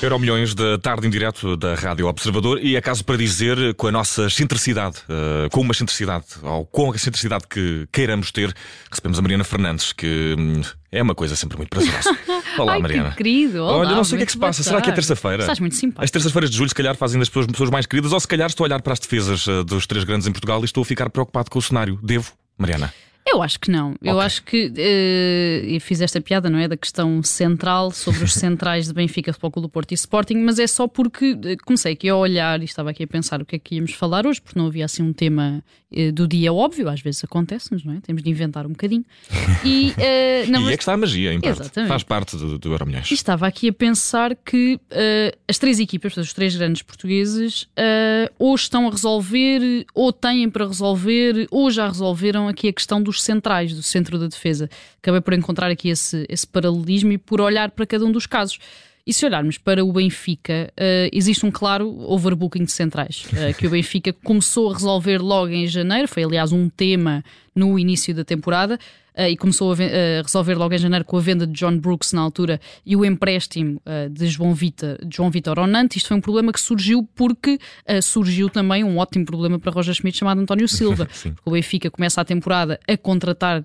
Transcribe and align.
Euro 0.00 0.16
Milhões 0.20 0.54
da 0.54 0.78
tarde 0.78 1.08
em 1.08 1.10
direto 1.10 1.56
da 1.56 1.74
Rádio 1.74 2.06
Observador 2.06 2.60
e 2.62 2.76
é 2.76 2.80
caso 2.80 3.04
para 3.04 3.16
dizer 3.16 3.74
com 3.74 3.88
a 3.88 3.92
nossa 3.92 4.26
excentricidade, 4.26 4.98
uh, 5.08 5.50
com 5.50 5.60
uma 5.60 5.72
excentricidade, 5.72 6.24
ou 6.40 6.64
com 6.64 6.92
a 6.92 6.94
excentricidade 6.94 7.44
que 7.48 7.88
queiramos 7.90 8.30
ter, 8.30 8.54
recebemos 8.88 9.18
a 9.18 9.22
Mariana 9.22 9.42
Fernandes, 9.42 9.92
que 9.92 10.36
hum, 10.38 10.62
é 10.92 11.02
uma 11.02 11.16
coisa 11.16 11.34
sempre 11.34 11.56
muito 11.56 11.70
prazerosa. 11.70 12.16
Olá, 12.56 12.74
Ai, 12.74 12.80
Mariana. 12.80 13.10
Que 13.10 13.16
querido. 13.16 13.60
Olá, 13.60 13.78
Olha, 13.78 13.90
não 13.96 14.04
sei 14.04 14.14
o 14.14 14.18
que 14.18 14.22
é 14.22 14.26
que 14.26 14.32
se 14.32 14.38
passa. 14.38 14.62
Será 14.62 14.80
que 14.80 14.88
é 14.88 14.92
terça-feira? 14.92 15.42
Estás 15.42 15.58
muito 15.58 15.74
simpático. 15.74 16.04
As 16.04 16.10
terças-feiras 16.12 16.50
de 16.50 16.56
julho, 16.56 16.68
se 16.68 16.74
calhar, 16.76 16.94
fazem 16.94 17.18
das 17.18 17.28
pessoas, 17.28 17.46
pessoas 17.46 17.70
mais 17.70 17.84
queridas, 17.84 18.12
ou 18.12 18.20
se 18.20 18.28
calhar 18.28 18.46
estou 18.46 18.64
a 18.64 18.68
olhar 18.68 18.80
para 18.80 18.92
as 18.92 19.00
defesas 19.00 19.48
uh, 19.48 19.64
dos 19.64 19.84
três 19.84 20.04
grandes 20.04 20.28
em 20.28 20.32
Portugal 20.32 20.60
e 20.62 20.64
estou 20.64 20.82
a 20.82 20.84
ficar 20.84 21.10
preocupado 21.10 21.50
com 21.50 21.58
o 21.58 21.62
cenário. 21.62 21.98
Devo, 22.04 22.32
Mariana? 22.56 22.94
Eu 23.30 23.42
acho 23.42 23.60
que 23.60 23.70
não. 23.70 23.94
Eu 24.02 24.18
acho 24.18 24.42
que. 24.42 24.68
Uh, 24.68 25.66
e 25.66 25.78
fiz 25.80 26.00
esta 26.00 26.18
piada, 26.18 26.48
não 26.48 26.58
é? 26.58 26.66
Da 26.66 26.76
questão 26.76 27.22
central 27.22 27.90
sobre 27.90 28.24
os 28.24 28.32
centrais 28.34 28.86
de 28.86 28.94
Benfica, 28.94 29.32
Futebol 29.32 29.50
Clube 29.50 29.68
do 29.68 29.70
Porto 29.70 29.92
e 29.92 29.94
Sporting, 29.94 30.36
mas 30.36 30.58
é 30.58 30.66
só 30.66 30.88
porque 30.88 31.32
uh, 31.32 31.64
comecei 31.64 31.92
aqui 31.92 32.08
a 32.08 32.16
olhar 32.16 32.60
e 32.62 32.64
estava 32.64 32.90
aqui 32.90 33.04
a 33.04 33.06
pensar 33.06 33.42
o 33.42 33.44
que 33.44 33.56
é 33.56 33.58
que 33.58 33.74
íamos 33.74 33.92
falar 33.92 34.26
hoje, 34.26 34.40
porque 34.40 34.58
não 34.58 34.66
havia 34.66 34.86
assim 34.86 35.02
um 35.02 35.12
tema 35.12 35.62
uh, 35.92 36.12
do 36.12 36.26
dia 36.26 36.52
óbvio, 36.52 36.88
às 36.88 37.02
vezes 37.02 37.22
acontece-nos, 37.22 37.84
não 37.84 37.94
é? 37.94 38.00
Temos 38.00 38.22
de 38.22 38.30
inventar 38.30 38.64
um 38.66 38.70
bocadinho. 38.70 39.04
E, 39.62 39.92
não, 40.48 40.60
e 40.60 40.64
mas... 40.64 40.72
é 40.72 40.76
que 40.76 40.82
está 40.82 40.94
a 40.94 40.96
magia, 40.96 41.34
em 41.34 41.40
parte. 41.40 41.60
Exatamente. 41.60 41.88
Faz 41.88 42.02
parte 42.02 42.36
do, 42.36 42.58
do 42.58 42.72
Euromilhões. 42.72 43.10
E 43.10 43.14
estava 43.14 43.46
aqui 43.46 43.68
a 43.68 43.72
pensar 43.72 44.34
que 44.34 44.80
as 45.46 45.58
três 45.58 45.78
equipas, 45.78 46.16
os 46.16 46.32
três 46.32 46.56
grandes 46.56 46.80
portugueses, 46.80 47.68
ou 48.38 48.54
estão 48.54 48.88
a 48.88 48.90
resolver, 48.90 49.86
ou 49.94 50.12
têm 50.12 50.48
para 50.48 50.66
resolver, 50.66 51.46
ou 51.50 51.70
já 51.70 51.86
resolveram 51.86 52.48
aqui 52.48 52.68
a 52.68 52.72
questão 52.72 53.02
dos 53.02 53.17
centrais 53.22 53.72
do 53.74 53.82
centro 53.82 54.18
da 54.18 54.26
defesa. 54.26 54.68
Acabei 55.02 55.20
por 55.20 55.32
encontrar 55.34 55.70
aqui 55.70 55.88
esse, 55.88 56.26
esse 56.28 56.46
paralelismo 56.46 57.12
e 57.12 57.18
por 57.18 57.40
olhar 57.40 57.70
para 57.70 57.86
cada 57.86 58.04
um 58.04 58.12
dos 58.12 58.26
casos. 58.26 58.58
E 59.08 59.12
se 59.14 59.24
olharmos 59.24 59.56
para 59.56 59.82
o 59.82 59.90
Benfica, 59.90 60.70
uh, 60.78 61.08
existe 61.10 61.46
um 61.46 61.50
claro 61.50 61.88
overbooking 62.12 62.64
de 62.64 62.72
centrais, 62.72 63.24
uh, 63.32 63.56
que 63.56 63.66
o 63.66 63.70
Benfica 63.70 64.12
começou 64.12 64.70
a 64.70 64.74
resolver 64.74 65.16
logo 65.16 65.50
em 65.50 65.66
janeiro, 65.66 66.06
foi 66.06 66.24
aliás 66.24 66.52
um 66.52 66.68
tema 66.68 67.24
no 67.58 67.78
início 67.78 68.14
da 68.14 68.24
temporada, 68.24 68.78
uh, 69.18 69.28
e 69.28 69.36
começou 69.36 69.72
a, 69.72 70.22
resolver 70.22 70.54
logo 70.54 70.72
em 70.74 70.78
janeiro 70.78 71.04
com 71.04 71.16
a 71.16 71.20
venda 71.20 71.46
de 71.46 71.52
John 71.52 71.76
Brooks 71.76 72.12
na 72.12 72.20
altura 72.20 72.60
e 72.86 72.94
o 72.94 73.04
empréstimo 73.04 73.82
uh, 73.84 74.08
de 74.08 74.28
João 74.28 74.54
Vitor, 74.54 74.98
João 75.12 75.30
Vitor 75.30 75.58
ao 75.58 75.66
Nantes. 75.66 75.98
Isto 75.98 76.08
foi 76.08 76.16
um 76.16 76.20
problema 76.20 76.52
que 76.52 76.60
surgiu 76.60 77.06
porque 77.14 77.58
uh, 77.88 78.00
surgiu 78.00 78.48
também 78.48 78.84
um 78.84 78.98
ótimo 78.98 79.24
problema 79.24 79.58
para 79.58 79.72
Roger 79.72 79.94
Schmidt 79.94 80.16
chamado 80.16 80.40
António 80.40 80.68
Silva. 80.68 81.08
o 81.44 81.50
Benfica 81.50 81.90
começa 81.90 82.20
a 82.20 82.24
temporada 82.24 82.78
a 82.86 82.96
contratar 82.96 83.62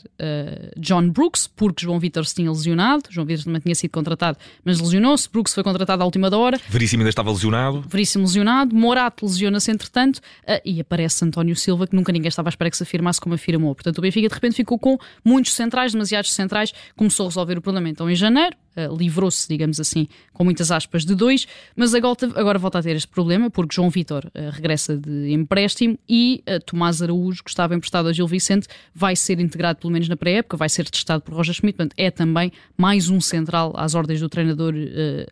John 0.77 1.09
Brooks 1.09 1.47
porque 1.47 1.83
João 1.83 1.99
Vitor 1.99 2.25
se 2.25 2.36
tinha 2.36 2.49
lesionado. 2.49 3.03
João 3.09 3.27
Vitor 3.27 3.45
também 3.45 3.61
tinha 3.61 3.75
sido 3.75 3.91
contratado, 3.91 4.38
mas 4.64 4.80
lesionou-se. 4.80 5.30
Brooks 5.30 5.53
foi 5.53 5.64
contratado 5.64 6.02
à 6.02 6.05
última 6.05 6.30
da 6.30 6.38
hora. 6.38 6.59
Veríssimo 6.69 7.02
ainda 7.02 7.09
estava 7.09 7.31
lesionado. 7.31 7.83
Veríssimo 7.88 8.23
lesionado. 8.23 8.73
Morato 8.73 9.25
lesiona-se 9.25 9.71
entretanto 9.71 10.21
e 10.64 10.80
aparece 10.80 11.25
António 11.25 11.55
Silva 11.55 11.86
que 11.86 11.95
nunca 11.95 12.11
ninguém 12.11 12.30
estava 12.30 12.47
à 12.47 12.52
espera 12.52 12.69
que 12.69 12.77
se 12.77 12.83
afirmasse 12.83 13.19
como 13.19 13.36
afirmou. 13.36 13.75
Portanto, 13.84 13.98
o 14.00 14.02
Benfica 14.02 14.30
de 14.30 14.34
repente 14.34 14.56
ficou 14.56 14.80
com 14.80 14.98
muito 15.23 15.44
muitos 15.44 15.53
centrais, 15.53 15.92
demasiados 15.92 16.31
centrais, 16.31 16.73
começou 16.95 17.26
a 17.26 17.30
resolver 17.30 17.58
o 17.58 17.62
problema 17.62 17.89
então 17.89 18.09
em 18.09 18.16
janeiro, 18.16 18.56
uh, 18.78 18.96
livrou-se, 18.96 19.48
digamos 19.48 19.80
assim, 19.80 20.08
com 20.34 20.44
muitas 20.44 20.72
aspas, 20.72 21.06
de 21.06 21.16
dois, 21.16 21.48
mas 21.76 21.94
agora, 21.94 22.18
agora 22.36 22.60
volta 22.60 22.80
a 22.80 22.84
ter 22.84 22.96
este 22.96 23.08
problema 23.08 23.50
porque 23.50 23.76
João 23.76 23.90
Vitor 23.90 24.26
uh, 24.26 24.50
regressa 24.52 24.98
de 24.98 25.32
empréstimo 25.32 25.98
e 26.08 26.44
uh, 26.48 26.60
Tomás 26.66 27.02
Araújo, 27.02 27.44
que 27.44 27.50
estava 27.50 27.76
emprestado 27.76 28.08
a 28.08 28.14
Gil 28.14 28.28
Vicente, 28.28 28.68
vai 28.94 29.16
ser 29.16 29.40
integrado 29.40 29.80
pelo 29.80 29.94
menos 29.94 30.08
na 30.10 30.16
pré-época, 30.16 30.58
vai 30.58 30.70
ser 30.70 30.90
testado 30.90 31.24
por 31.24 31.34
Roger 31.34 31.54
Schmidt, 31.54 31.78
portanto 31.78 31.96
é 31.98 32.12
também 32.12 32.52
mais 32.78 33.10
um 33.10 33.20
central 33.20 33.74
às 33.76 33.96
ordens 33.96 34.20
do 34.20 34.30
treinador 34.30 34.74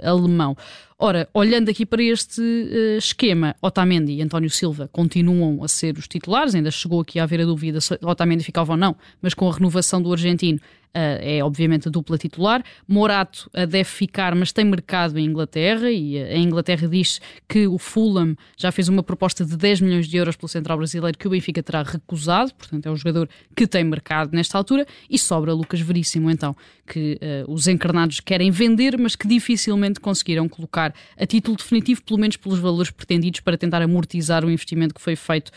alemão. 0.04 0.56
Ora, 1.04 1.28
olhando 1.34 1.68
aqui 1.68 1.84
para 1.84 2.04
este 2.04 2.40
uh, 2.40 2.98
esquema, 3.00 3.56
Otamendi 3.60 4.12
e 4.12 4.22
António 4.22 4.52
Silva 4.52 4.88
continuam 4.94 5.64
a 5.64 5.68
ser 5.68 5.98
os 5.98 6.08
titulares, 6.08 6.54
ainda 6.54 6.70
chegou 6.70 7.02
aqui 7.02 7.20
a 7.20 7.24
haver 7.24 7.42
a 7.42 7.46
dúvida 7.46 7.82
se 7.82 7.98
Otamendi 8.04 8.44
ficava 8.44 8.74
ou 8.74 8.78
não, 8.78 8.96
mas 9.20 9.34
com 9.34 9.50
a 9.50 9.52
renovação 9.52 10.00
do 10.00 10.14
argentino 10.14 10.60
é 10.94 11.44
obviamente 11.44 11.88
a 11.88 11.92
dupla 11.92 12.18
titular. 12.18 12.64
Morato 12.88 13.50
uh, 13.56 13.66
deve 13.66 13.86
ficar, 13.86 14.36
mas 14.36 14.52
tem 14.52 14.66
mercado 14.66 15.18
em 15.18 15.26
Inglaterra 15.26 15.90
e 15.90 16.22
uh, 16.22 16.26
a 16.26 16.38
Inglaterra 16.38 16.88
diz 16.88 17.22
que 17.48 17.68
o 17.68 17.78
Fulham 17.78 18.36
já 18.58 18.72
fez 18.72 18.90
uma 18.90 19.02
proposta 19.02 19.46
de 19.46 19.56
10 19.56 19.82
milhões 19.82 20.08
de 20.08 20.18
euros 20.18 20.36
pelo 20.36 20.50
central 20.50 20.78
brasileiro 20.78 21.18
que 21.18 21.28
o 21.28 21.32
Benfica 21.32 21.64
terá 21.64 21.84
recusado, 21.84 22.54
portanto 22.54 22.86
é 22.86 22.92
um 22.92 22.96
jogador 22.96 23.30
que 23.56 23.66
tem 23.66 23.84
mercado 23.84 24.34
nesta 24.34 24.58
altura 24.58 24.86
e 25.10 25.18
sobra 25.18 25.54
Lucas 25.54 25.80
Veríssimo 25.80 26.30
então, 26.30 26.56
que 26.86 27.20
os 27.48 27.68
encarnados 27.68 28.20
querem 28.20 28.52
vender, 28.52 28.98
mas 28.98 29.16
que 29.16 29.28
dificilmente 29.28 30.00
conseguiram 30.00 30.48
colocar 30.50 30.94
a 31.18 31.26
título 31.26 31.56
definitivo, 31.56 32.02
pelo 32.04 32.20
menos 32.20 32.36
pelos 32.38 32.60
valores 32.60 32.92
pretendidos 32.92 33.40
para 33.40 33.58
tentar 33.58 33.82
amortizar 33.82 34.44
o 34.44 34.52
investimento 34.52 34.94
que 34.94 35.02
foi 35.02 35.16
feito 35.16 35.52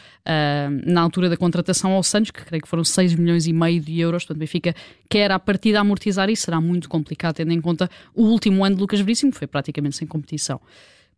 na 0.86 1.00
altura 1.00 1.28
da 1.28 1.36
contratação 1.36 1.92
ao 1.92 2.02
Santos, 2.02 2.30
que 2.30 2.44
creio 2.44 2.62
que 2.62 2.68
foram 2.68 2.84
6 2.84 3.14
milhões 3.14 3.46
e 3.46 3.52
meio 3.52 3.80
de 3.80 3.98
euros, 3.98 4.24
portanto 4.24 4.38
Benfica 4.38 4.74
quer 5.08 5.23
a 5.30 5.38
partida 5.38 5.78
a 5.78 5.80
amortizar 5.80 6.28
isso 6.28 6.44
será 6.44 6.60
muito 6.60 6.88
complicado, 6.88 7.36
tendo 7.36 7.52
em 7.52 7.60
conta 7.60 7.90
o 8.14 8.24
último 8.24 8.64
ano 8.64 8.76
de 8.76 8.82
Lucas 8.82 9.00
Veríssimo, 9.00 9.32
que 9.32 9.38
foi 9.38 9.46
praticamente 9.46 9.96
sem 9.96 10.06
competição. 10.06 10.60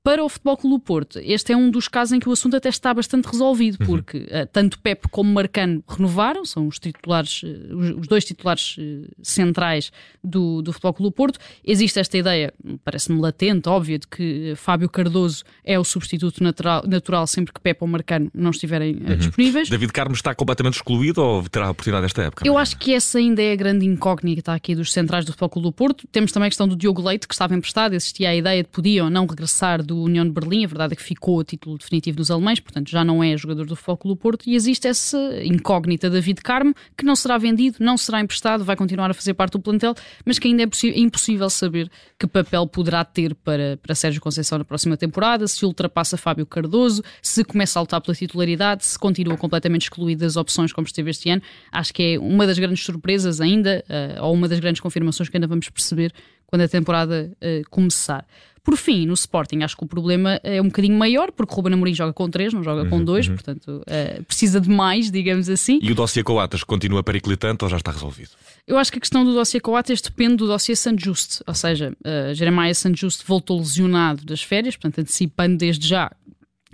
Para 0.07 0.23
o 0.23 0.29
Futebol 0.29 0.57
Clube 0.57 0.85
Porto, 0.85 1.19
este 1.21 1.53
é 1.53 1.57
um 1.57 1.69
dos 1.69 1.89
casos 1.89 2.13
em 2.13 2.21
que 2.21 2.29
o 2.29 2.33
assunto 2.33 2.55
até 2.55 2.69
está 2.69 2.95
bastante 2.95 3.27
resolvido, 3.27 3.79
uhum. 3.81 3.87
porque 3.89 4.19
uh, 4.19 4.47
tanto 4.53 4.79
Pep 4.79 5.09
como 5.11 5.35
Marcano 5.35 5.83
renovaram, 5.85 6.45
são 6.45 6.69
os 6.69 6.79
titulares, 6.79 7.43
uh, 7.43 7.99
os, 7.99 8.07
dois 8.07 8.25
titulares 8.25 8.77
uh, 8.79 9.11
centrais 9.21 9.91
do, 10.23 10.63
do 10.63 10.73
Futebol 10.73 10.95
Clube 10.95 11.17
Porto. 11.17 11.41
Existe 11.65 11.99
esta 11.99 12.17
ideia, 12.17 12.55
parece-me 12.85 13.21
latente, 13.21 13.69
óbvia, 13.69 13.99
de 13.99 14.07
que 14.07 14.53
Fábio 14.55 14.89
Cardoso 14.89 15.43
é 15.65 15.77
o 15.77 15.83
substituto 15.83 16.41
natural, 16.41 16.85
natural 16.87 17.27
sempre 17.27 17.53
que 17.53 17.61
Pep 17.61 17.77
ou 17.81 17.89
Marcano 17.89 18.31
não 18.33 18.53
estiverem 18.53 18.95
uhum. 18.95 19.17
disponíveis. 19.17 19.69
David 19.69 19.93
Carmo 19.93 20.15
está 20.15 20.33
completamente 20.37 20.75
excluído 20.75 21.21
ou 21.21 21.43
terá 21.49 21.67
a 21.67 21.71
oportunidade 21.71 22.05
desta 22.05 22.23
época? 22.23 22.47
Eu 22.47 22.57
acho 22.57 22.79
que 22.79 22.95
essa 22.95 23.19
ainda 23.19 23.43
é 23.43 23.51
a 23.51 23.57
grande 23.57 23.85
incógnita 23.85 24.53
aqui 24.53 24.77
dos 24.77 24.93
centrais 24.93 25.25
do 25.25 25.33
Futebol 25.33 25.49
Clube 25.49 25.73
Porto. 25.73 26.07
Temos 26.13 26.31
também 26.31 26.47
a 26.47 26.51
questão 26.51 26.69
do 26.69 26.77
Diogo 26.77 27.03
Leite, 27.03 27.27
que 27.27 27.35
estava 27.35 27.57
emprestado, 27.57 27.93
existia 27.93 28.29
a 28.29 28.37
ideia 28.37 28.63
de 28.63 28.69
podia 28.69 29.03
ou 29.03 29.11
não 29.11 29.27
regressar 29.27 29.83
do 29.83 29.96
União 30.03 30.25
de 30.25 30.31
Berlim. 30.31 30.65
A 30.65 30.69
verdade 30.69 30.93
é 30.93 30.97
que 30.97 31.03
ficou 31.03 31.41
a 31.41 31.45
título 31.45 31.79
definitivo 31.79 32.17
dos 32.17 32.31
alemães, 32.31 32.61
portanto 32.61 32.91
já 32.91 33.05
não 33.05 33.23
é 33.23 33.37
jogador 33.37 33.67
do 33.67 33.77
Futebol 33.77 34.15
do 34.15 34.17
Porto. 34.17 34.47
E 34.47 34.55
existe 34.55 34.87
essa 34.89 35.19
incógnita 35.45 36.11
David 36.11 36.41
Carmo, 36.43 36.75
que 36.97 37.05
não 37.05 37.17
será 37.17 37.39
vendido, 37.39 37.79
não 37.81 37.97
será 37.97 38.21
emprestado, 38.21 38.65
vai 38.65 38.77
continuar 38.77 39.11
a 39.11 39.15
fazer 39.15 39.35
parte 39.35 39.53
do 39.53 39.61
plantel, 39.61 39.95
mas 40.25 40.39
que 40.39 40.49
ainda 40.49 40.63
é 40.63 40.67
impossível 40.97 41.49
saber 41.51 41.91
que 42.19 42.27
papel 42.27 42.67
poderá 42.67 43.05
ter 43.05 43.35
para, 43.35 43.79
para 43.83 43.95
Sérgio 43.95 44.21
Conceição 44.21 44.59
na 44.59 44.65
próxima 44.65 44.97
temporada, 44.97 45.47
se 45.47 45.65
ultrapassa 45.65 46.17
Fábio 46.17 46.47
Cardoso, 46.47 47.03
se 47.23 47.45
começa 47.45 47.79
a 47.79 47.83
lutar 47.83 48.01
pela 48.01 48.15
titularidade, 48.15 48.85
se 48.85 48.99
continua 48.99 49.37
completamente 49.37 49.83
excluído 49.83 50.21
das 50.21 50.37
opções 50.37 50.73
como 50.73 50.87
esteve 50.87 51.11
este 51.11 51.31
ano. 51.31 51.43
Acho 51.73 51.93
que 51.93 52.15
é 52.15 52.19
uma 52.19 52.47
das 52.47 52.59
grandes 52.59 52.85
surpresas 52.85 53.41
ainda, 53.41 53.85
uh, 53.89 54.25
ou 54.25 54.35
uma 54.35 54.49
das 54.49 54.59
grandes 54.61 54.81
confirmações 54.81 55.29
que 55.29 55.37
ainda 55.37 55.47
vamos 55.47 55.69
perceber 55.69 56.13
quando 56.47 56.63
a 56.63 56.69
temporada 56.69 57.31
uh, 57.43 57.71
começar. 57.71 58.25
Por 58.67 58.77
fim, 58.77 59.07
no 59.07 59.15
Sporting, 59.15 59.63
acho 59.63 59.77
que 59.77 59.85
o 59.85 59.87
problema 59.87 60.41
é 60.43 60.61
um 60.61 60.65
bocadinho 60.65 60.99
maior, 60.99 61.31
porque 61.31 61.53
o 61.53 61.57
Ruben 61.57 61.75
Amorim 61.75 61.95
joga 61.95 62.13
com 62.13 62.29
três, 62.29 62.53
não 62.53 62.65
joga 62.65 62.85
com 62.89 62.97
uhum, 62.97 63.05
dois, 63.05 63.29
uhum. 63.29 63.35
portanto 63.35 63.81
uh, 63.83 64.25
precisa 64.25 64.61
de 64.61 64.69
mais, 64.69 65.09
digamos 65.09 65.49
assim. 65.49 65.79
E 65.81 65.93
o 65.93 65.95
dossiê 65.95 66.25
Coates 66.25 66.65
continua 66.65 67.01
periclitante 67.05 67.63
ou 67.63 67.71
já 67.71 67.77
está 67.77 67.93
resolvido? 67.93 68.31
Eu 68.67 68.77
acho 68.77 68.91
que 68.91 68.99
a 68.99 69.01
questão 69.01 69.25
do 69.25 69.33
dossiê 69.33 69.61
Coates 69.61 70.01
depende 70.01 70.39
do 70.39 70.49
dossiê 70.49 70.75
San 70.75 70.97
Just, 70.99 71.43
ou 71.47 71.55
seja, 71.55 71.97
uh, 72.01 72.35
Jeremiah 72.35 72.75
San 72.75 72.93
Just 72.93 73.23
voltou 73.25 73.57
lesionado 73.59 74.25
das 74.25 74.43
férias, 74.43 74.75
portanto 74.75 74.99
antecipando 74.99 75.57
desde 75.59 75.87
já 75.87 76.11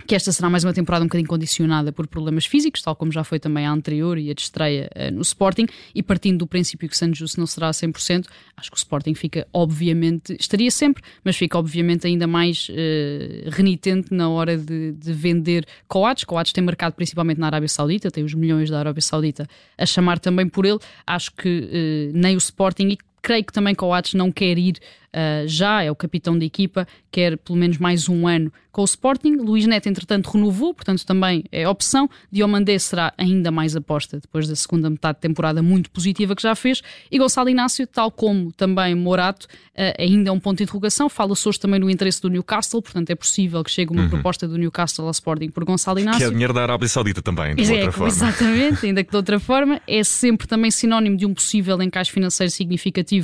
que 0.05 0.15
esta 0.15 0.31
será 0.31 0.49
mais 0.49 0.63
uma 0.63 0.73
temporada 0.73 1.03
um 1.03 1.07
bocadinho 1.07 1.27
condicionada 1.27 1.91
por 1.91 2.07
problemas 2.07 2.45
físicos, 2.45 2.81
tal 2.81 2.95
como 2.95 3.11
já 3.11 3.23
foi 3.23 3.39
também 3.39 3.65
a 3.65 3.71
anterior 3.71 4.17
e 4.17 4.29
a 4.29 4.33
de 4.33 4.41
estreia 4.41 4.89
uh, 4.95 5.13
no 5.13 5.21
Sporting, 5.21 5.65
e 5.93 6.03
partindo 6.03 6.39
do 6.39 6.47
princípio 6.47 6.89
que 6.89 6.97
Santos 6.97 7.17
Justo 7.19 7.39
não 7.39 7.47
será 7.47 7.69
a 7.69 7.71
100%, 7.71 8.27
acho 8.57 8.71
que 8.71 8.77
o 8.77 8.79
Sporting 8.79 9.13
fica, 9.13 9.47
obviamente, 9.53 10.35
estaria 10.39 10.71
sempre, 10.71 11.03
mas 11.23 11.35
fica, 11.35 11.57
obviamente, 11.57 12.07
ainda 12.07 12.27
mais 12.27 12.69
uh, 12.69 13.49
renitente 13.49 14.13
na 14.13 14.29
hora 14.29 14.57
de, 14.57 14.91
de 14.93 15.13
vender 15.13 15.65
Coates. 15.87 16.23
Coates 16.23 16.53
tem 16.53 16.63
mercado 16.63 16.93
principalmente 16.93 17.39
na 17.39 17.47
Arábia 17.47 17.69
Saudita, 17.69 18.11
tem 18.11 18.23
os 18.23 18.33
milhões 18.33 18.69
da 18.69 18.79
Arábia 18.79 19.01
Saudita 19.01 19.47
a 19.77 19.85
chamar 19.85 20.19
também 20.19 20.47
por 20.47 20.65
ele. 20.65 20.79
Acho 21.05 21.31
que 21.33 21.49
uh, 21.49 22.17
nem 22.17 22.35
o 22.35 22.37
Sporting 22.37 22.89
e 22.89 22.97
creio 23.23 23.43
que 23.43 23.53
também 23.53 23.73
Coates 23.73 24.13
não 24.13 24.31
quer 24.31 24.57
ir 24.57 24.75
uh, 25.13 25.47
já, 25.47 25.81
é 25.81 25.89
o 25.89 25.95
capitão 25.95 26.37
da 26.37 26.43
equipa, 26.43 26.85
quer 27.09 27.37
pelo 27.37 27.57
menos 27.57 27.77
mais 27.77 28.09
um 28.09 28.27
ano 28.27 28.51
com 28.71 28.81
o 28.81 28.85
Sporting. 28.85 29.35
Luís 29.35 29.65
Neto, 29.65 29.87
entretanto, 29.87 30.29
renovou, 30.31 30.73
portanto 30.73 31.05
também 31.05 31.43
é 31.51 31.67
opção. 31.67 32.09
Diomandé 32.31 32.77
será 32.79 33.13
ainda 33.17 33.51
mais 33.51 33.75
aposta 33.75 34.19
depois 34.19 34.47
da 34.47 34.55
segunda 34.55 34.89
metade 34.89 35.17
de 35.17 35.21
temporada 35.21 35.61
muito 35.61 35.89
positiva 35.89 36.35
que 36.35 36.41
já 36.41 36.55
fez. 36.55 36.81
E 37.09 37.17
Gonçalo 37.17 37.49
Inácio, 37.49 37.87
tal 37.87 38.11
como 38.11 38.51
também 38.51 38.93
Morato, 38.95 39.45
uh, 39.45 40.01
ainda 40.01 40.29
é 40.29 40.33
um 40.33 40.39
ponto 40.39 40.57
de 40.57 40.63
interrogação. 40.63 41.07
Fala-se 41.07 41.47
hoje 41.47 41.59
também 41.59 41.79
no 41.79 41.89
interesse 41.89 42.21
do 42.21 42.29
Newcastle, 42.29 42.81
portanto 42.81 43.09
é 43.09 43.15
possível 43.15 43.63
que 43.63 43.71
chegue 43.71 43.93
uma 43.93 44.03
uhum. 44.03 44.09
proposta 44.09 44.47
do 44.47 44.57
Newcastle 44.57 45.05
ao 45.05 45.11
Sporting 45.11 45.49
por 45.49 45.63
Gonçalo 45.63 45.99
Inácio. 45.99 46.19
Que 46.19 46.25
é 46.25 46.29
dinheiro 46.29 46.53
da 46.53 46.63
Arábia 46.63 46.89
Saudita 46.89 47.21
também, 47.21 47.55
de 47.55 47.71
é, 47.71 47.75
outra 47.75 47.91
forma. 47.91 48.07
Exatamente, 48.07 48.85
ainda 48.85 49.03
que 49.03 49.11
de 49.11 49.17
outra 49.17 49.39
forma. 49.39 49.79
É 49.87 50.03
sempre 50.03 50.47
também 50.47 50.71
sinónimo 50.71 51.15
de 51.15 51.25
um 51.25 51.33
possível 51.33 51.79
encaixe 51.81 52.11
financeiro 52.11 52.51
significativo 52.51 53.12
uh, 53.21 53.23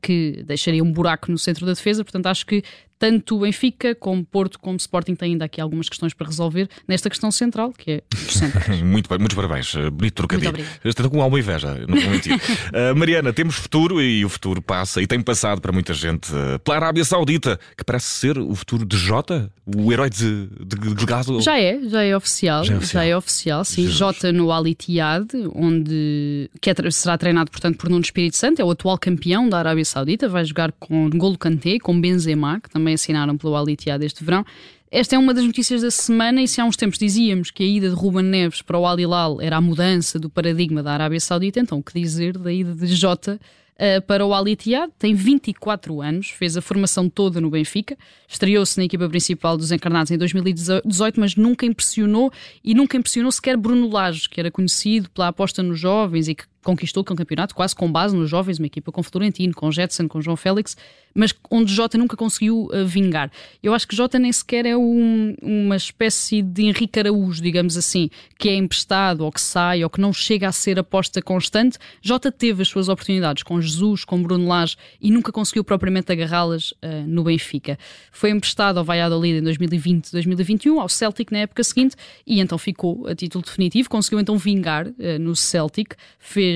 que 0.00 0.42
deixaria 0.46 0.82
um 0.82 0.92
buraco 0.92 1.30
no 1.30 1.38
centro 1.38 1.66
da 1.66 1.72
defesa. 1.72 2.04
Portanto, 2.04 2.26
acho 2.26 2.46
que 2.46 2.62
tanto 2.98 3.36
o 3.36 3.40
Benfica 3.40 3.94
como 3.94 4.24
Porto 4.24 4.58
como 4.58 4.76
Sporting 4.76 5.14
têm 5.14 5.32
ainda 5.32 5.44
aqui 5.44 5.60
algumas 5.60 5.88
questões 5.88 6.14
para 6.14 6.26
resolver 6.26 6.68
nesta 6.86 7.10
questão 7.10 7.30
central, 7.30 7.72
que 7.72 7.90
é 7.90 8.02
os 8.14 8.40
muito 8.82 9.08
bem, 9.08 9.18
muitos 9.18 9.34
parabéns. 9.34 9.74
Eh, 9.74 9.90
bonito 9.90 10.14
trocadilho. 10.14 10.64
Estou 10.84 11.10
com 11.10 11.20
alguma 11.20 11.38
inveja, 11.38 11.74
não 11.88 12.00
vou 12.00 12.10
mentir. 12.10 12.34
uh, 12.34 12.94
Mariana, 12.96 13.32
temos 13.32 13.56
futuro 13.56 14.00
e 14.00 14.24
o 14.24 14.28
futuro 14.28 14.62
passa 14.62 15.02
e 15.02 15.06
tem 15.06 15.20
passado 15.20 15.60
para 15.60 15.72
muita 15.72 15.92
gente 15.92 16.32
uh, 16.32 16.58
pela 16.60 16.76
Arábia 16.76 17.04
Saudita, 17.04 17.58
que 17.76 17.84
parece 17.84 18.06
ser 18.06 18.38
o 18.38 18.54
futuro 18.54 18.86
de 18.86 18.96
Jota, 18.96 19.50
o 19.66 19.92
herói 19.92 20.08
de, 20.08 20.46
de, 20.46 20.94
de 20.94 21.06
Gaza. 21.06 21.40
Já 21.40 21.58
é, 21.58 21.80
já 21.86 22.02
é 22.02 22.16
oficial. 22.16 22.64
Já 22.64 22.74
é 22.74 22.76
oficial, 22.76 23.02
já 23.02 23.08
é 23.08 23.16
oficial 23.16 23.64
sim. 23.64 23.82
Jesus. 23.82 23.98
Jota 23.98 24.32
no 24.32 24.50
Al 24.50 24.66
Ittihad, 24.66 25.26
onde 25.54 26.50
que 26.60 26.70
é, 26.70 26.74
será 26.90 27.18
treinado, 27.18 27.50
portanto, 27.50 27.76
por 27.76 27.90
Nuno 27.90 28.02
Espírito 28.02 28.36
Santo, 28.36 28.62
é 28.62 28.64
o 28.64 28.70
atual 28.70 28.96
campeão 28.98 29.48
da 29.48 29.58
Arábia 29.64 29.84
Saudita, 29.84 30.28
vai 30.28 30.44
jogar 30.44 30.72
com 30.72 31.08
Golo 31.10 31.38
Kanté, 31.38 31.78
com 31.78 31.98
Benzema, 32.00 32.60
que 32.60 32.70
também 32.70 32.94
assinaram 32.94 33.36
pelo 33.36 33.56
Al 33.56 33.68
Ittihad 33.68 34.04
este 34.04 34.22
verão. 34.22 34.44
Esta 34.90 35.16
é 35.16 35.18
uma 35.18 35.34
das 35.34 35.44
notícias 35.44 35.82
da 35.82 35.90
semana 35.90 36.40
e 36.40 36.46
se 36.46 36.60
há 36.60 36.64
uns 36.64 36.76
tempos 36.76 36.98
dizíamos 36.98 37.50
que 37.50 37.64
a 37.64 37.66
ida 37.66 37.88
de 37.88 37.94
Ruben 37.96 38.22
Neves 38.22 38.62
para 38.62 38.78
o 38.78 38.86
Al 38.86 39.00
Hilal 39.00 39.40
era 39.40 39.56
a 39.56 39.60
mudança 39.60 40.20
do 40.20 40.30
paradigma 40.30 40.84
da 40.84 40.92
Arábia 40.92 41.18
Saudita, 41.18 41.58
então 41.58 41.78
o 41.78 41.82
que 41.82 41.98
dizer 42.00 42.38
da 42.38 42.52
ida 42.52 42.72
de 42.72 42.86
Jota 42.94 43.40
uh, 43.74 44.02
para 44.06 44.24
o 44.24 44.32
Al 44.32 44.46
Ittihad? 44.46 44.92
Tem 44.96 45.12
24 45.12 46.00
anos, 46.00 46.30
fez 46.30 46.56
a 46.56 46.62
formação 46.62 47.08
toda 47.08 47.40
no 47.40 47.50
Benfica, 47.50 47.98
estreou-se 48.28 48.78
na 48.78 48.84
equipa 48.84 49.08
principal 49.08 49.56
dos 49.56 49.72
Encarnados 49.72 50.12
em 50.12 50.16
2018, 50.16 51.18
mas 51.18 51.34
nunca 51.34 51.66
impressionou 51.66 52.32
e 52.62 52.72
nunca 52.72 52.96
impressionou 52.96 53.32
sequer 53.32 53.56
Bruno 53.56 53.88
Lage, 53.90 54.28
que 54.28 54.38
era 54.38 54.50
conhecido 54.50 55.10
pela 55.10 55.26
aposta 55.26 55.60
nos 55.60 55.80
jovens 55.80 56.28
e 56.28 56.36
que 56.36 56.44
conquistou 56.64 57.02
o 57.02 57.04
campeonato 57.04 57.54
quase 57.54 57.74
com 57.76 57.90
base 57.90 58.16
nos 58.16 58.28
jovens, 58.28 58.58
uma 58.58 58.66
equipa 58.66 58.90
com 58.90 59.02
Florentino, 59.02 59.54
com 59.54 59.70
Jetson, 59.70 60.08
com 60.08 60.20
João 60.20 60.36
Félix, 60.36 60.76
mas 61.14 61.32
onde 61.50 61.72
Jota 61.72 61.96
nunca 61.96 62.16
conseguiu 62.16 62.68
uh, 62.72 62.84
vingar. 62.84 63.30
Eu 63.62 63.72
acho 63.72 63.86
que 63.86 63.94
Jota 63.94 64.18
nem 64.18 64.32
sequer 64.32 64.66
é 64.66 64.76
um, 64.76 65.36
uma 65.40 65.76
espécie 65.76 66.42
de 66.42 66.64
Henrique 66.64 66.98
Araújo, 66.98 67.40
digamos 67.40 67.76
assim, 67.76 68.10
que 68.36 68.48
é 68.48 68.56
emprestado 68.56 69.20
ou 69.20 69.30
que 69.30 69.40
sai 69.40 69.84
ou 69.84 69.90
que 69.90 70.00
não 70.00 70.12
chega 70.12 70.48
a 70.48 70.52
ser 70.52 70.78
aposta 70.78 71.22
constante. 71.22 71.78
Jota 72.02 72.32
teve 72.32 72.62
as 72.62 72.68
suas 72.68 72.88
oportunidades 72.88 73.42
com 73.44 73.60
Jesus, 73.60 74.04
com 74.04 74.20
Bruno 74.20 74.48
Lage 74.48 74.76
e 75.00 75.10
nunca 75.10 75.30
conseguiu 75.30 75.62
propriamente 75.62 76.10
agarrá-las 76.10 76.72
uh, 76.72 77.06
no 77.06 77.22
Benfica. 77.22 77.78
Foi 78.10 78.30
emprestado 78.30 78.78
ao 78.78 78.84
Valladolid 78.84 79.38
em 79.38 79.42
2020, 79.42 80.10
2021, 80.10 80.80
ao 80.80 80.88
Celtic 80.88 81.30
na 81.30 81.38
época 81.38 81.62
seguinte 81.62 81.94
e 82.26 82.40
então 82.40 82.58
ficou 82.58 83.06
a 83.06 83.14
título 83.14 83.44
definitivo, 83.44 83.88
conseguiu 83.88 84.18
então 84.18 84.36
vingar 84.36 84.88
uh, 84.88 84.94
no 85.20 85.36
Celtic, 85.36 85.94
fez 86.18 86.53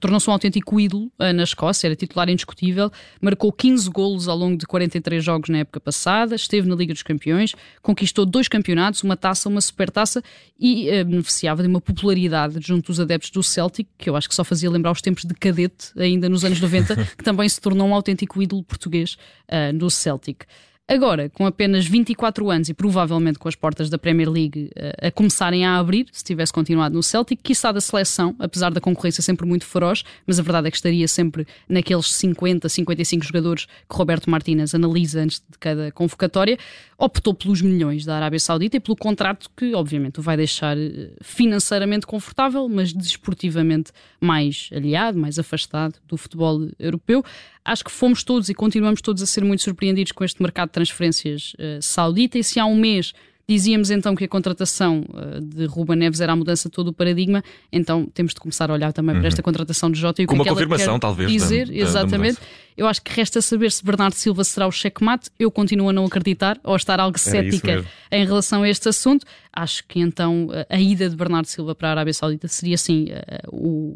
tornou-se 0.00 0.28
um 0.28 0.32
autêntico 0.32 0.78
ídolo 0.80 1.10
uh, 1.18 1.32
na 1.32 1.42
Escócia, 1.42 1.86
era 1.86 1.96
titular 1.96 2.28
indiscutível, 2.28 2.90
marcou 3.20 3.52
15 3.52 3.88
golos 3.90 4.28
ao 4.28 4.36
longo 4.36 4.56
de 4.56 4.66
43 4.66 5.22
jogos 5.22 5.48
na 5.48 5.58
época 5.58 5.80
passada, 5.80 6.34
esteve 6.34 6.68
na 6.68 6.74
Liga 6.74 6.92
dos 6.92 7.02
Campeões, 7.02 7.54
conquistou 7.82 8.26
dois 8.26 8.48
campeonatos, 8.48 9.02
uma 9.02 9.16
taça, 9.16 9.48
uma 9.48 9.60
supertaça 9.60 10.22
e 10.58 10.88
uh, 10.88 11.04
beneficiava 11.04 11.62
de 11.62 11.68
uma 11.68 11.80
popularidade 11.80 12.58
junto 12.60 12.86
dos 12.86 13.00
adeptos 13.00 13.30
do 13.30 13.42
Celtic, 13.42 13.88
que 13.98 14.08
eu 14.08 14.16
acho 14.16 14.28
que 14.28 14.34
só 14.34 14.44
fazia 14.44 14.70
lembrar 14.70 14.92
os 14.92 15.02
tempos 15.02 15.24
de 15.24 15.34
cadete, 15.34 15.92
ainda 15.96 16.28
nos 16.28 16.44
anos 16.44 16.60
90, 16.60 16.96
que 17.16 17.24
também 17.24 17.48
se 17.48 17.60
tornou 17.60 17.88
um 17.88 17.94
autêntico 17.94 18.42
ídolo 18.42 18.62
português 18.62 19.16
uh, 19.48 19.72
no 19.72 19.90
Celtic. 19.90 20.44
Agora, 20.86 21.30
com 21.30 21.46
apenas 21.46 21.86
24 21.86 22.50
anos 22.50 22.68
e 22.68 22.74
provavelmente 22.74 23.38
com 23.38 23.48
as 23.48 23.54
portas 23.54 23.88
da 23.88 23.96
Premier 23.96 24.28
League 24.28 24.70
uh, 24.76 25.06
a 25.06 25.10
começarem 25.10 25.64
a 25.64 25.78
abrir, 25.78 26.06
se 26.12 26.22
tivesse 26.22 26.52
continuado 26.52 26.94
no 26.94 27.02
Celtic, 27.02 27.40
quiçá 27.42 27.72
da 27.72 27.80
seleção, 27.80 28.36
apesar 28.38 28.70
da 28.70 28.82
concorrência 28.82 29.22
sempre 29.22 29.46
muito 29.46 29.64
feroz, 29.64 30.04
mas 30.26 30.38
a 30.38 30.42
verdade 30.42 30.68
é 30.68 30.70
que 30.70 30.76
estaria 30.76 31.08
sempre 31.08 31.46
naqueles 31.66 32.12
50, 32.12 32.68
55 32.68 33.24
jogadores 33.24 33.64
que 33.64 33.96
Roberto 33.96 34.28
Martínez 34.28 34.74
analisa 34.74 35.22
antes 35.22 35.42
de 35.50 35.58
cada 35.58 35.90
convocatória, 35.90 36.58
optou 36.98 37.32
pelos 37.32 37.62
milhões 37.62 38.04
da 38.04 38.16
Arábia 38.16 38.38
Saudita 38.38 38.76
e 38.76 38.80
pelo 38.80 38.94
contrato 38.96 39.48
que, 39.56 39.74
obviamente, 39.74 40.20
o 40.20 40.22
vai 40.22 40.36
deixar 40.36 40.76
eh, 40.76 41.12
financeiramente 41.22 42.06
confortável, 42.06 42.68
mas 42.68 42.92
desportivamente 42.92 43.90
mais 44.20 44.68
aliado, 44.70 45.18
mais 45.18 45.38
afastado 45.38 45.94
do 46.06 46.18
futebol 46.18 46.68
europeu 46.78 47.24
acho 47.64 47.84
que 47.84 47.90
fomos 47.90 48.22
todos 48.22 48.48
e 48.48 48.54
continuamos 48.54 49.00
todos 49.00 49.22
a 49.22 49.26
ser 49.26 49.44
muito 49.44 49.62
surpreendidos 49.62 50.12
com 50.12 50.24
este 50.24 50.42
mercado 50.42 50.68
de 50.68 50.72
transferências 50.72 51.54
uh, 51.54 51.80
saudita. 51.80 52.38
E 52.38 52.44
se 52.44 52.60
há 52.60 52.66
um 52.66 52.76
mês 52.76 53.12
Dizíamos 53.46 53.90
então 53.90 54.14
que 54.14 54.24
a 54.24 54.28
contratação 54.28 55.04
uh, 55.10 55.38
de 55.38 55.66
Ruba 55.66 55.94
Neves 55.94 56.20
era 56.22 56.32
a 56.32 56.36
mudança 56.36 56.70
de 56.70 56.72
todo 56.72 56.88
o 56.88 56.92
paradigma, 56.94 57.44
então 57.70 58.06
temos 58.06 58.32
de 58.32 58.40
começar 58.40 58.70
a 58.70 58.72
olhar 58.72 58.90
também 58.90 59.14
uhum. 59.14 59.20
para 59.20 59.28
esta 59.28 59.42
contratação 59.42 59.90
de 59.90 60.00
Jota 60.00 60.22
e 60.22 60.24
o 60.24 60.28
Com 60.28 60.32
que, 60.32 60.38
uma 60.38 60.44
é 60.44 60.48
que 60.48 60.50
confirmação, 60.50 60.98
talvez. 60.98 61.30
Dizer, 61.30 61.66
da, 61.66 61.74
exatamente. 61.74 62.36
Da 62.36 62.46
eu 62.74 62.86
acho 62.86 63.02
que 63.02 63.12
resta 63.12 63.42
saber 63.42 63.70
se 63.70 63.84
Bernardo 63.84 64.14
Silva 64.14 64.42
será 64.44 64.66
o 64.66 64.72
checkmate. 64.72 65.30
Eu 65.38 65.50
continuo 65.50 65.90
a 65.90 65.92
não 65.92 66.06
acreditar 66.06 66.58
ou 66.64 66.72
a 66.72 66.76
estar 66.76 66.98
algo 66.98 67.18
cética 67.18 67.84
em 68.10 68.24
relação 68.24 68.62
a 68.62 68.68
este 68.68 68.88
assunto. 68.88 69.26
Acho 69.54 69.84
que 69.86 70.00
então 70.00 70.48
a 70.68 70.80
ida 70.80 71.08
de 71.08 71.16
Bernardo 71.16 71.46
Silva 71.46 71.74
para 71.74 71.88
a 71.88 71.90
Arábia 71.92 72.12
Saudita 72.12 72.48
seria 72.48 72.74
assim 72.74 73.08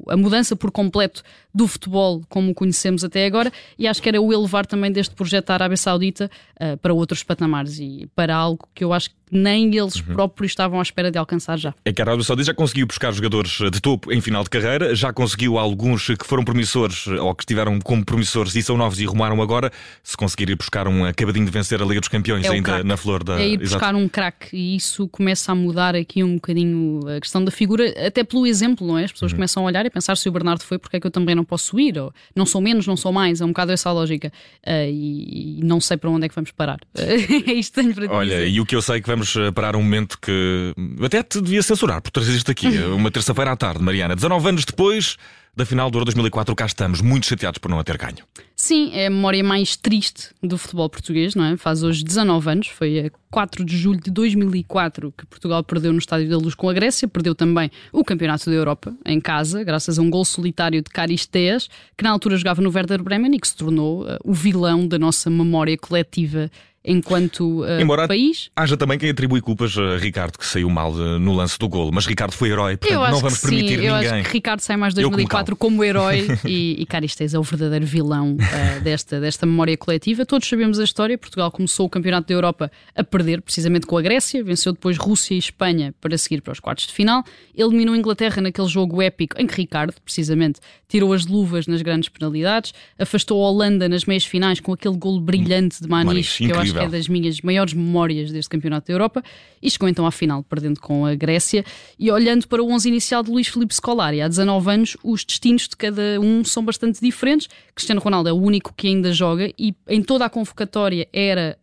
a 0.08 0.16
mudança 0.16 0.54
por 0.54 0.70
completo 0.70 1.22
do 1.54 1.66
futebol 1.66 2.22
como 2.28 2.52
o 2.52 2.54
conhecemos 2.54 3.02
até 3.02 3.26
agora 3.26 3.52
e 3.78 3.86
acho 3.86 4.00
que 4.00 4.08
era 4.08 4.20
o 4.20 4.32
elevar 4.32 4.66
também 4.66 4.92
deste 4.92 5.14
projeto 5.14 5.46
da 5.46 5.54
Arábia 5.54 5.76
Saudita 5.76 6.30
uh, 6.60 6.76
para 6.78 6.92
outros 6.92 7.22
patamares 7.22 7.78
e 7.80 8.08
para 8.14 8.34
algo 8.34 8.68
que 8.74 8.84
eu 8.84 8.92
acho 8.92 9.10
que 9.10 9.16
nem 9.30 9.74
eles 9.76 9.96
uhum. 9.96 10.14
próprios 10.14 10.52
estavam 10.52 10.78
à 10.78 10.82
espera 10.82 11.10
de 11.10 11.18
alcançar 11.18 11.58
já. 11.58 11.74
É 11.84 11.92
que 11.92 12.00
a 12.00 12.04
Arábia 12.04 12.24
Saudita 12.24 12.46
já 12.46 12.54
conseguiu 12.54 12.86
buscar 12.86 13.12
jogadores 13.12 13.58
de 13.70 13.80
topo 13.80 14.12
em 14.12 14.20
final 14.20 14.42
de 14.42 14.50
carreira, 14.50 14.94
já 14.94 15.12
conseguiu 15.12 15.58
alguns 15.58 16.06
que 16.06 16.24
foram 16.24 16.44
promissores 16.44 17.06
ou 17.06 17.34
que 17.34 17.42
estiveram 17.42 17.78
como 17.80 18.04
promissores 18.04 18.54
e 18.54 18.62
são 18.62 18.76
novos 18.76 19.00
e 19.00 19.04
rumaram 19.04 19.42
agora. 19.42 19.70
Se 20.02 20.16
conseguir 20.16 20.48
ir 20.48 20.56
buscar 20.56 20.88
um 20.88 21.04
acabadinho 21.04 21.44
de 21.44 21.50
vencer 21.50 21.82
a 21.82 21.84
Liga 21.84 22.00
dos 22.00 22.08
Campeões 22.08 22.46
é 22.46 22.50
ainda 22.50 22.82
na 22.82 22.96
flor 22.96 23.22
da. 23.22 23.38
É 23.38 23.48
ir 23.48 23.58
buscar 23.58 23.90
Exato. 23.90 23.98
um 23.98 24.08
craque 24.08 24.56
e 24.56 24.76
isso 24.76 25.06
começa 25.08 25.47
a 25.52 25.54
mudar 25.54 25.94
aqui 25.94 26.22
um 26.22 26.34
bocadinho 26.34 27.00
a 27.08 27.20
questão 27.20 27.44
da 27.44 27.50
figura, 27.50 27.92
até 28.06 28.22
pelo 28.24 28.46
exemplo, 28.46 28.86
não 28.86 28.98
é? 28.98 29.04
As 29.04 29.12
pessoas 29.12 29.32
uhum. 29.32 29.38
começam 29.38 29.62
a 29.62 29.66
olhar 29.66 29.84
e 29.86 29.90
pensar 29.90 30.16
se 30.16 30.28
o 30.28 30.32
Bernardo 30.32 30.62
foi, 30.62 30.78
porque 30.78 30.96
é 30.96 31.00
que 31.00 31.06
eu 31.06 31.10
também 31.10 31.34
não 31.34 31.44
posso 31.44 31.78
ir? 31.78 31.98
Ou 31.98 32.12
não 32.34 32.46
sou 32.46 32.60
menos, 32.60 32.86
não 32.86 32.96
sou 32.96 33.12
mais. 33.12 33.40
É 33.40 33.44
um 33.44 33.48
bocado 33.48 33.72
essa 33.72 33.88
a 33.88 33.92
lógica. 33.92 34.32
Uh, 34.66 34.90
e, 34.90 35.60
e, 35.60 35.64
não 35.64 35.80
sei 35.80 35.96
para 35.96 36.10
onde 36.10 36.26
é 36.26 36.28
que 36.28 36.34
vamos 36.34 36.50
parar. 36.50 36.78
é 36.96 37.52
isto 37.52 37.74
que 37.74 37.82
tenho 37.82 37.94
para 37.94 38.16
Olha, 38.16 38.36
dizer. 38.36 38.48
e 38.48 38.60
o 38.60 38.66
que 38.66 38.76
eu 38.76 38.82
sei 38.82 39.00
que 39.00 39.08
vamos 39.08 39.34
eh, 39.36 39.50
parar 39.50 39.76
um 39.76 39.82
momento 39.82 40.18
que 40.20 40.74
até 41.02 41.22
te 41.22 41.40
devia 41.40 41.62
censurar 41.62 42.00
por 42.00 42.10
trazer 42.10 42.34
isto 42.34 42.50
aqui, 42.50 42.68
uma 42.92 43.10
terça-feira 43.10 43.52
à 43.52 43.56
tarde, 43.56 43.82
Mariana. 43.82 44.14
19 44.14 44.48
anos 44.48 44.64
depois 44.64 45.16
da 45.56 45.66
final 45.66 45.90
do 45.90 45.96
Euro 45.96 46.04
2004, 46.04 46.54
cá 46.54 46.66
estamos, 46.66 47.00
muito 47.00 47.26
chateados 47.26 47.58
por 47.58 47.70
não 47.70 47.78
a 47.78 47.84
ter 47.84 47.98
ganho. 47.98 48.24
Sim, 48.54 48.90
é 48.92 49.06
a 49.06 49.10
memória 49.10 49.42
mais 49.42 49.76
triste 49.76 50.28
do 50.42 50.58
futebol 50.58 50.88
português, 50.88 51.34
não 51.34 51.44
é? 51.44 51.56
Faz 51.56 51.82
hoje 51.82 52.04
19 52.04 52.50
anos, 52.50 52.66
foi 52.68 53.06
a 53.06 53.10
4 53.30 53.64
de 53.64 53.76
julho 53.76 54.00
de 54.00 54.10
2004 54.10 55.12
que 55.16 55.26
Portugal 55.26 55.62
perdeu 55.62 55.92
no 55.92 55.98
Estádio 55.98 56.28
da 56.28 56.36
Luz 56.36 56.54
com 56.54 56.68
a 56.68 56.72
Grécia, 56.72 57.06
perdeu 57.06 57.34
também 57.34 57.70
o 57.92 58.04
Campeonato 58.04 58.50
da 58.50 58.56
Europa 58.56 58.94
em 59.04 59.20
casa, 59.20 59.62
graças 59.62 59.98
a 59.98 60.02
um 60.02 60.10
gol 60.10 60.24
solitário 60.24 60.82
de 60.82 60.90
Caristeas, 60.90 61.68
que 61.96 62.04
na 62.04 62.10
altura 62.10 62.36
jogava 62.36 62.62
no 62.62 62.70
Werder 62.70 63.02
Bremen 63.02 63.34
e 63.34 63.38
que 63.38 63.48
se 63.48 63.56
tornou 63.56 64.04
uh, 64.04 64.18
o 64.24 64.32
vilão 64.32 64.86
da 64.86 64.98
nossa 64.98 65.28
memória 65.30 65.76
coletiva 65.76 66.50
enquanto 66.88 67.62
uh, 67.62 67.80
Embora 67.80 68.08
país. 68.08 68.50
Haja 68.56 68.76
também 68.76 68.98
quem 68.98 69.10
atribui 69.10 69.40
culpas 69.40 69.76
a 69.76 69.98
Ricardo, 69.98 70.38
que 70.38 70.46
saiu 70.46 70.70
mal 70.70 70.92
uh, 70.92 71.18
no 71.18 71.34
lance 71.34 71.58
do 71.58 71.68
golo, 71.68 71.90
mas 71.92 72.06
Ricardo 72.06 72.32
foi 72.32 72.50
herói, 72.50 72.76
portanto 72.76 73.10
não 73.10 73.20
vamos 73.20 73.40
permitir 73.40 73.68
sim, 73.68 73.74
ninguém. 73.76 73.88
Eu 73.88 73.94
acho 73.94 74.24
que 74.24 74.32
Ricardo 74.32 74.60
sai 74.60 74.76
mais 74.76 74.94
2004 74.94 75.54
como, 75.56 75.76
como, 75.76 75.84
herói 75.84 76.26
e, 76.44 76.82
e 76.82 76.86
é 77.34 77.38
o 77.38 77.42
verdadeiro 77.42 77.84
vilão 77.84 78.36
uh, 78.36 78.80
desta, 78.82 79.20
desta 79.20 79.44
memória 79.44 79.76
coletiva. 79.76 80.24
Todos 80.24 80.48
sabemos 80.48 80.80
a 80.80 80.84
história. 80.84 81.18
Portugal 81.18 81.50
começou 81.50 81.86
o 81.86 81.90
Campeonato 81.90 82.28
da 82.28 82.34
Europa 82.34 82.70
a 82.94 83.04
perder, 83.04 83.42
precisamente 83.42 83.86
com 83.86 83.96
a 83.96 84.02
Grécia, 84.02 84.42
venceu 84.42 84.72
depois 84.72 84.96
Rússia 84.96 85.34
e 85.34 85.38
Espanha 85.38 85.94
para 86.00 86.16
seguir 86.16 86.40
para 86.40 86.52
os 86.52 86.60
quartos 86.60 86.86
de 86.86 86.92
final, 86.92 87.22
eliminou 87.56 87.94
a 87.94 87.98
Inglaterra 87.98 88.40
naquele 88.40 88.68
jogo 88.68 89.02
épico 89.02 89.40
em 89.40 89.46
que 89.46 89.54
Ricardo, 89.54 89.94
precisamente, 90.04 90.60
tirou 90.88 91.12
as 91.12 91.26
luvas 91.26 91.66
nas 91.66 91.82
grandes 91.82 92.08
penalidades, 92.08 92.72
afastou 92.98 93.44
a 93.44 93.50
Holanda 93.50 93.88
nas 93.88 94.04
meias 94.04 94.24
finais 94.24 94.58
com 94.60 94.72
aquele 94.72 94.96
golo 94.96 95.20
brilhante 95.20 95.82
de 95.82 95.88
Maniche, 95.88 96.46
que 96.46 96.52
eu 96.52 96.58
acho 96.58 96.72
que 96.78 96.84
é 96.84 96.88
das 96.88 97.08
minhas 97.08 97.40
maiores 97.40 97.72
memórias 97.72 98.32
deste 98.32 98.48
Campeonato 98.48 98.86
da 98.88 98.92
Europa, 98.92 99.22
e 99.62 99.70
chegou 99.70 99.88
então 99.88 100.06
à 100.06 100.10
final, 100.10 100.42
perdendo 100.42 100.80
com 100.80 101.04
a 101.04 101.14
Grécia. 101.14 101.64
E 101.98 102.10
olhando 102.10 102.46
para 102.46 102.62
o 102.62 102.70
11 102.70 102.88
inicial 102.88 103.22
de 103.22 103.30
Luís 103.30 103.48
Filipe 103.48 103.74
Scolari, 103.74 104.20
há 104.20 104.28
19 104.28 104.70
anos, 104.70 104.96
os 105.02 105.24
destinos 105.24 105.68
de 105.68 105.76
cada 105.76 106.20
um 106.20 106.44
são 106.44 106.64
bastante 106.64 107.00
diferentes. 107.00 107.48
Cristiano 107.74 108.00
Ronaldo 108.00 108.28
é 108.28 108.32
o 108.32 108.36
único 108.36 108.72
que 108.76 108.88
ainda 108.88 109.12
joga 109.12 109.52
e 109.58 109.74
em 109.88 110.02
toda 110.02 110.24
a 110.24 110.30
convocatória 110.30 111.08
era, 111.12 111.58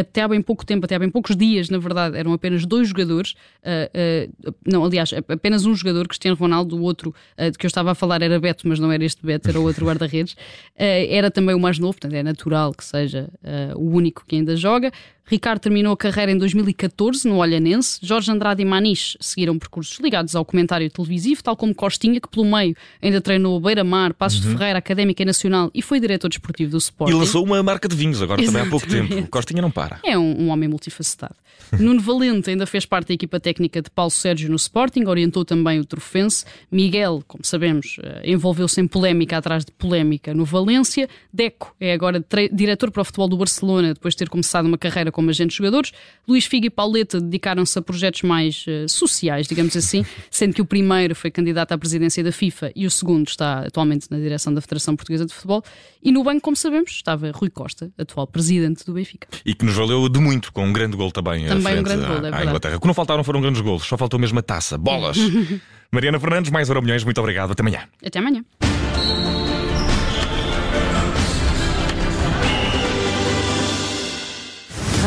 até 0.00 0.22
há 0.22 0.28
bem 0.28 0.42
pouco 0.42 0.64
tempo, 0.64 0.84
até 0.84 0.94
há 0.94 0.98
bem 0.98 1.10
poucos 1.10 1.36
dias, 1.36 1.68
na 1.70 1.78
verdade, 1.78 2.16
eram 2.16 2.32
apenas 2.32 2.64
dois 2.64 2.88
jogadores. 2.88 3.34
Uh, 3.62 4.48
uh, 4.48 4.54
não, 4.66 4.84
aliás, 4.84 5.12
apenas 5.12 5.64
um 5.66 5.74
jogador, 5.74 6.06
Cristiano 6.08 6.36
Ronaldo, 6.36 6.76
o 6.76 6.82
outro 6.82 7.14
uh, 7.38 7.50
de 7.50 7.58
que 7.58 7.66
eu 7.66 7.68
estava 7.68 7.92
a 7.92 7.94
falar 7.94 8.22
era 8.22 8.38
Beto, 8.38 8.66
mas 8.68 8.78
não 8.78 8.90
era 8.90 9.04
este 9.04 9.24
Beto, 9.24 9.48
era 9.48 9.60
o 9.60 9.64
outro 9.64 9.86
guarda-redes. 9.86 10.36
era 10.76 11.30
também 11.30 11.54
o 11.54 11.60
mais 11.60 11.78
novo, 11.78 11.94
portanto 11.94 12.14
é 12.14 12.22
natural 12.22 12.72
que 12.72 12.84
seja 12.84 13.28
o 13.76 13.90
único 13.90 14.24
que 14.26 14.36
ainda 14.36 14.55
joga. 14.56 14.90
Ricardo 15.26 15.60
terminou 15.60 15.92
a 15.92 15.96
carreira 15.96 16.30
em 16.30 16.38
2014 16.38 17.28
no 17.28 17.38
Olhanense. 17.38 17.98
Jorge 18.00 18.30
Andrade 18.30 18.62
e 18.62 18.64
Maniche 18.64 19.18
seguiram 19.20 19.58
percursos 19.58 19.98
ligados 19.98 20.36
ao 20.36 20.44
comentário 20.44 20.88
televisivo, 20.88 21.42
tal 21.42 21.56
como 21.56 21.74
Costinha, 21.74 22.20
que 22.20 22.28
pelo 22.28 22.46
meio 22.46 22.76
ainda 23.02 23.20
treinou 23.20 23.58
Beira-Mar, 23.60 24.14
Passos 24.14 24.44
uhum. 24.44 24.52
de 24.52 24.58
Ferreira, 24.58 24.78
Académica 24.78 25.22
e 25.22 25.26
Nacional 25.26 25.70
e 25.74 25.82
foi 25.82 25.98
diretor 25.98 26.28
desportivo 26.28 26.70
do 26.70 26.78
Sporting. 26.78 27.12
E 27.12 27.18
lançou 27.18 27.44
uma 27.44 27.60
marca 27.62 27.88
de 27.88 27.96
vinhos 27.96 28.22
agora 28.22 28.42
também 28.44 28.62
há 28.62 28.66
pouco 28.66 28.86
tempo. 28.86 29.26
Costinha 29.28 29.60
não 29.60 29.70
para. 29.70 29.98
É 30.04 30.16
um, 30.16 30.42
um 30.42 30.48
homem 30.50 30.68
multifacetado. 30.68 31.34
Nuno 31.78 32.00
Valente 32.00 32.50
ainda 32.50 32.66
fez 32.66 32.86
parte 32.86 33.08
da 33.08 33.14
equipa 33.14 33.40
técnica 33.40 33.82
de 33.82 33.90
Paulo 33.90 34.10
Sérgio 34.10 34.48
no 34.48 34.56
Sporting, 34.56 35.04
orientou 35.06 35.44
também 35.44 35.80
o 35.80 35.84
Trofense. 35.84 36.44
Miguel, 36.70 37.22
como 37.26 37.44
sabemos, 37.44 37.96
eh, 38.02 38.22
envolveu-se 38.32 38.80
em 38.80 38.86
polémica 38.86 39.36
atrás 39.36 39.64
de 39.64 39.72
polémica 39.72 40.32
no 40.32 40.44
Valência. 40.44 41.08
Deco 41.32 41.74
é 41.80 41.92
agora 41.92 42.24
diretor 42.52 42.90
para 42.90 43.02
o 43.02 43.04
futebol 43.04 43.28
do 43.28 43.36
Barcelona, 43.36 43.94
depois 43.94 44.14
de 44.14 44.18
ter 44.18 44.28
começado 44.28 44.66
uma 44.66 44.78
carreira 44.78 45.10
como 45.16 45.30
agente 45.30 45.52
de 45.52 45.56
jogadores. 45.56 45.92
Luís 46.28 46.44
Figo 46.44 46.66
e 46.66 46.70
Pauleta 46.70 47.18
dedicaram-se 47.18 47.78
a 47.78 47.80
projetos 47.80 48.20
mais 48.20 48.66
uh, 48.66 48.86
sociais, 48.86 49.46
digamos 49.46 49.74
assim, 49.74 50.04
sendo 50.30 50.52
que 50.52 50.60
o 50.60 50.66
primeiro 50.66 51.14
foi 51.14 51.30
candidato 51.30 51.72
à 51.72 51.78
presidência 51.78 52.22
da 52.22 52.30
FIFA 52.30 52.70
e 52.76 52.84
o 52.86 52.90
segundo 52.90 53.26
está 53.26 53.60
atualmente 53.60 54.08
na 54.10 54.18
direção 54.18 54.52
da 54.52 54.60
Federação 54.60 54.94
Portuguesa 54.94 55.24
de 55.24 55.32
Futebol. 55.32 55.64
E 56.02 56.12
no 56.12 56.22
banco, 56.22 56.42
como 56.42 56.56
sabemos, 56.56 56.90
estava 56.90 57.30
Rui 57.30 57.48
Costa, 57.48 57.90
atual 57.96 58.26
presidente 58.26 58.84
do 58.84 58.92
Benfica. 58.92 59.26
E 59.44 59.54
que 59.54 59.64
nos 59.64 59.74
valeu 59.74 60.06
de 60.06 60.20
muito, 60.20 60.52
com 60.52 60.66
um 60.66 60.72
grande 60.72 60.98
gol 60.98 61.10
também, 61.10 61.46
também 61.46 61.78
um 61.78 61.82
grande 61.82 62.06
gol, 62.06 62.26
é 62.26 62.34
à, 62.34 62.44
Inglaterra. 62.44 62.76
O 62.76 62.80
que 62.80 62.86
não 62.86 62.94
faltaram 62.94 63.24
foram 63.24 63.40
grandes 63.40 63.62
golos, 63.62 63.84
só 63.84 63.96
faltou 63.96 64.20
mesmo 64.20 64.38
a 64.38 64.42
taça. 64.42 64.76
Bolas! 64.76 65.16
Mariana 65.90 66.20
Fernandes, 66.20 66.50
mais 66.50 66.68
Euro 66.68 66.82
Milhões, 66.82 67.04
muito 67.04 67.18
obrigado. 67.18 67.52
Até 67.52 67.62
amanhã. 67.62 67.88
Até 68.04 68.18
amanhã. 68.18 68.44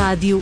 Rádio 0.00 0.38